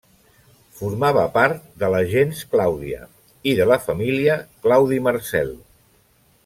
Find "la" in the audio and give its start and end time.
1.97-2.01, 3.73-3.81